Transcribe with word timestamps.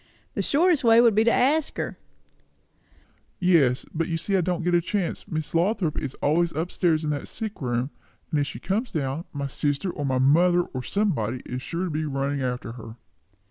"The 0.33 0.41
shortest 0.41 0.83
way 0.83 0.99
would 0.99 1.13
be 1.13 1.23
to 1.25 1.31
ask 1.31 1.77
her." 1.77 1.99
"Yes, 3.39 3.85
but 3.93 4.07
you 4.07 4.17
see 4.17 4.35
I 4.35 4.41
can't 4.41 4.63
get 4.63 4.73
a 4.73 4.81
chance. 4.81 5.27
Miss 5.27 5.53
Lothrop 5.53 5.95
is 5.99 6.15
always 6.23 6.51
up 6.53 6.71
stairs 6.71 7.03
in 7.03 7.11
that 7.11 7.27
sick 7.27 7.61
room; 7.61 7.91
and 8.31 8.39
if 8.39 8.47
she 8.47 8.59
comes 8.59 8.91
down, 8.93 9.25
my 9.31 9.45
sister 9.45 9.91
or 9.91 10.03
my 10.03 10.17
mother 10.17 10.61
or 10.63 10.81
somebody 10.81 11.43
is 11.45 11.61
sure 11.61 11.83
to 11.83 11.91
be 11.91 12.05
running 12.05 12.41
after 12.41 12.71
her." 12.71 12.95